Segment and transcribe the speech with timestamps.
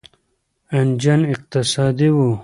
[0.77, 2.37] انجن اقتصادي و.